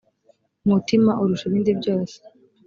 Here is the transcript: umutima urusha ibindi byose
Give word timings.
umutima 0.65 1.11
urusha 1.21 1.43
ibindi 1.49 1.71
byose 1.79 2.17